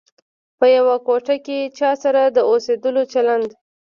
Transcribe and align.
په 0.59 0.65
یوه 0.77 0.95
کوټه 1.07 1.35
کې 1.45 1.59
چا 1.79 1.91
سره 2.03 2.21
د 2.35 2.37
اوسېدلو 2.49 3.03
چلند. 3.13 3.49